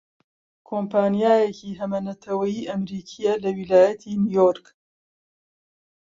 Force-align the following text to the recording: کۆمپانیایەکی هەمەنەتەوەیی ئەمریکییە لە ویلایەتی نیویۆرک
کۆمپانیایەکی 0.69 1.77
هەمەنەتەوەیی 1.79 2.67
ئەمریکییە 2.69 3.33
لە 3.43 3.49
ویلایەتی 3.57 4.19
نیویۆرک 4.23 4.65